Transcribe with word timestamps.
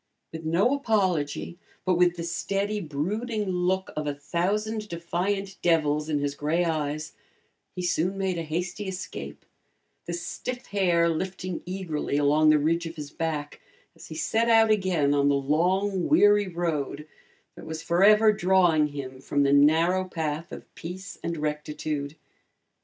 With 0.31 0.45
no 0.45 0.73
apology 0.73 1.59
but 1.85 1.93
with 1.93 2.15
the 2.15 2.23
steady, 2.23 2.79
brooding 2.81 3.47
look 3.51 3.91
of 3.95 4.07
a 4.07 4.15
thousand 4.15 4.87
defiant 4.89 5.57
devils 5.61 6.09
in 6.09 6.17
his 6.17 6.33
gray 6.33 6.65
eyes, 6.65 7.13
he 7.75 7.83
soon 7.83 8.17
made 8.17 8.39
a 8.39 8.41
hasty 8.41 8.87
escape, 8.87 9.45
the 10.07 10.13
stiff 10.13 10.65
hair 10.65 11.07
lifting 11.07 11.61
eagerly 11.67 12.17
along 12.17 12.49
the 12.49 12.57
ridge 12.57 12.87
of 12.87 12.95
his 12.95 13.11
back 13.11 13.61
as 13.95 14.07
he 14.07 14.15
set 14.15 14.49
out 14.49 14.71
again 14.71 15.13
on 15.13 15.29
the 15.29 15.35
long 15.35 16.07
weary 16.07 16.47
road 16.47 17.07
that 17.53 17.67
was 17.67 17.83
forever 17.83 18.33
drawing 18.33 18.87
him 18.87 19.21
from 19.21 19.43
the 19.43 19.53
narrow 19.53 20.03
path 20.05 20.51
of 20.51 20.73
peace 20.73 21.19
and 21.23 21.37
rectitude. 21.37 22.15